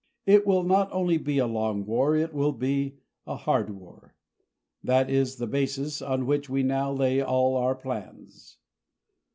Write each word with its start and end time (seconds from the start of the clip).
It 0.25 0.47
will 0.47 0.63
not 0.63 0.91
only 0.91 1.19
be 1.19 1.37
a 1.37 1.45
long 1.45 1.85
war, 1.85 2.15
it 2.15 2.33
will 2.33 2.53
be 2.53 2.95
a 3.27 3.35
hard 3.35 3.69
war. 3.69 4.15
That 4.83 5.11
is 5.11 5.35
the 5.35 5.45
basis 5.45 6.01
on 6.01 6.25
which 6.25 6.49
we 6.49 6.63
now 6.63 6.91
lay 6.91 7.21
all 7.21 7.55
our 7.55 7.75
plans. 7.75 8.57